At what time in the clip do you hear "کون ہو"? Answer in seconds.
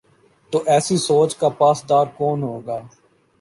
2.17-2.59